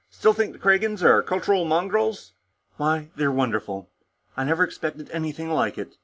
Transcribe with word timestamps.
Still 0.09 0.33
think 0.33 0.51
the 0.53 0.57
Kragans 0.57 1.03
are 1.03 1.21
cultural 1.21 1.63
mongrels?" 1.63 2.33
"Why, 2.77 3.11
they're 3.17 3.31
wonderful! 3.31 3.87
I 4.35 4.43
never 4.43 4.63
expected 4.63 5.11
anything 5.11 5.51
like 5.51 5.77
it. 5.77 5.95